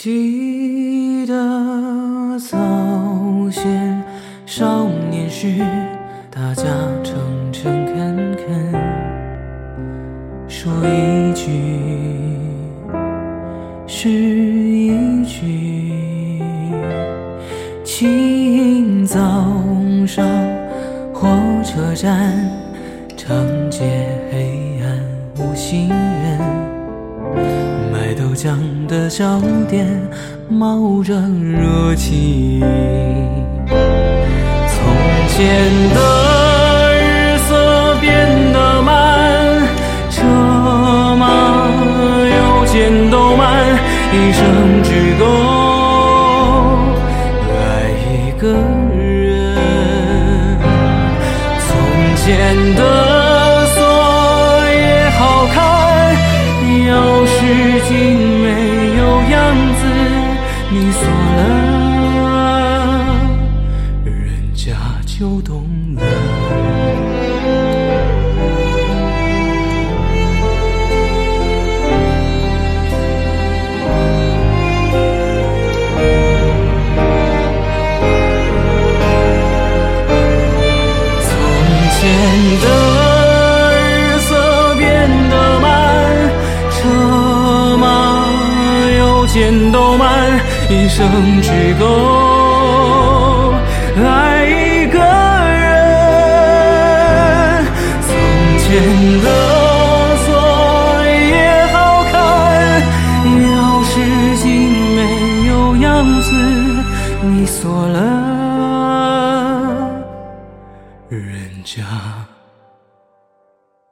[0.00, 1.34] 记得
[2.38, 2.56] 早
[3.50, 4.00] 先
[4.46, 5.58] 少年时
[6.30, 6.62] 大家
[7.02, 8.72] 诚诚恳恳
[10.46, 11.50] 说一句
[13.88, 16.40] 是一句
[17.82, 19.18] 清早
[20.06, 20.24] 上
[21.12, 21.28] 火
[21.64, 22.48] 车站
[23.16, 23.36] 长
[23.68, 24.96] 街黑暗
[25.38, 26.58] 无行人。
[27.90, 29.38] 卖豆浆的小
[29.68, 29.86] 店
[30.48, 32.60] 冒着热气。
[33.68, 34.78] 从
[35.28, 35.46] 前
[35.94, 36.00] 的
[36.94, 39.62] 日色变得慢，
[40.10, 40.24] 车
[41.16, 41.26] 马
[42.24, 43.78] 邮件都慢，
[44.10, 45.57] 一生只够
[60.70, 61.40] 你锁了，
[64.04, 64.14] 人
[64.54, 65.64] 家就懂
[65.96, 66.02] 了。
[81.22, 81.30] 从
[81.94, 81.98] 前
[82.60, 82.66] 的
[83.72, 84.86] 日色变
[85.30, 85.66] 得慢，
[86.70, 86.76] 车
[87.78, 87.86] 马
[88.98, 90.06] 邮件都慢，
[90.70, 93.54] 一生只够
[93.96, 95.64] 爱一个人。
[98.02, 98.08] 从
[98.58, 98.68] 前
[99.22, 99.26] 的
[100.26, 100.28] 锁
[101.06, 101.74] 也好
[102.12, 102.12] 看，
[103.24, 103.90] 钥匙
[104.42, 104.46] 精
[104.94, 104.98] 没
[105.48, 105.86] 有样
[106.20, 106.28] 子，
[107.22, 107.96] 你锁了。
[111.08, 111.82] 人家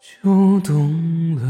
[0.00, 1.42] 就懂了。